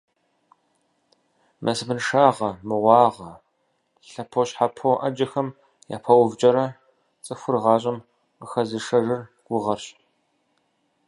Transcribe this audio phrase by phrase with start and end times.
[1.65, 3.31] Насыпыншагъэ, мыгъуагъэ,
[4.09, 5.49] лъэпощхьэпо Ӏэджэхэм
[5.95, 6.65] япэувкӀэрэ,
[7.25, 7.97] цӀыхур гъащӀэм
[8.39, 9.85] къыхэзышэжыр гугъэрщ.